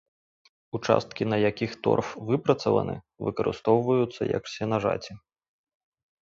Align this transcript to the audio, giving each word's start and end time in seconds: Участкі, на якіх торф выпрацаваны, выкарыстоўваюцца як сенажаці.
Участкі, 0.77 1.27
на 1.33 1.37
якіх 1.49 1.71
торф 1.87 2.07
выпрацаваны, 2.29 2.95
выкарыстоўваюцца 3.27 4.21
як 4.37 4.43
сенажаці. 4.55 5.13